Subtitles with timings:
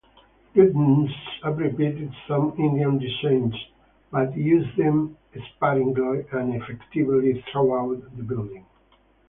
[0.55, 1.11] Lutyens
[1.43, 3.53] appropriated some Indian designs,
[4.09, 5.15] but used them
[5.55, 8.65] sparingly and effectively throughout the building.